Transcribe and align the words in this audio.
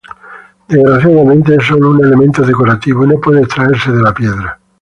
Desgraciadamente 0.67 1.53
es 1.57 1.63
sólo 1.67 1.91
un 1.91 2.03
elemento 2.03 2.41
decorativo 2.43 3.03
y 3.03 3.07
no 3.09 3.21
puede 3.21 3.41
extraerse 3.43 3.91
de 3.91 4.01
la 4.01 4.11
piedra. 4.15 4.59